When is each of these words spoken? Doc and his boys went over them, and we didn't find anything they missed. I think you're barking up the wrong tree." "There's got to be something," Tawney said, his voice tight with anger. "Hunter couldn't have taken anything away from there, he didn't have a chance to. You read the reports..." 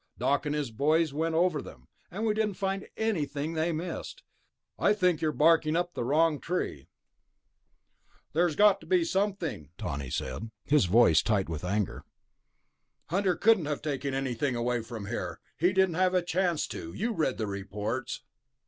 Doc 0.17 0.47
and 0.47 0.55
his 0.55 0.71
boys 0.71 1.13
went 1.13 1.35
over 1.35 1.61
them, 1.61 1.87
and 2.09 2.25
we 2.25 2.33
didn't 2.33 2.55
find 2.55 2.87
anything 2.97 3.53
they 3.53 3.71
missed. 3.71 4.23
I 4.79 4.93
think 4.93 5.21
you're 5.21 5.31
barking 5.31 5.75
up 5.75 5.93
the 5.93 6.03
wrong 6.03 6.39
tree." 6.39 6.87
"There's 8.33 8.55
got 8.55 8.79
to 8.81 8.87
be 8.87 9.03
something," 9.05 9.69
Tawney 9.77 10.09
said, 10.09 10.49
his 10.65 10.85
voice 10.85 11.21
tight 11.21 11.47
with 11.49 11.63
anger. 11.63 12.03
"Hunter 13.09 13.35
couldn't 13.35 13.65
have 13.67 13.83
taken 13.83 14.15
anything 14.15 14.55
away 14.55 14.81
from 14.81 15.03
there, 15.03 15.39
he 15.55 15.71
didn't 15.71 15.93
have 15.93 16.15
a 16.15 16.23
chance 16.23 16.65
to. 16.69 16.91
You 16.95 17.13
read 17.13 17.37
the 17.37 17.45
reports..." 17.45 18.23